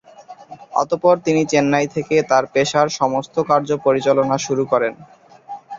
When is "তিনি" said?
1.25-1.41